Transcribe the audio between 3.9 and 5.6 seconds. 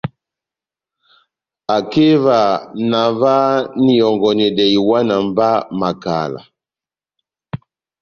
ihɔngɔnedɛ iwana má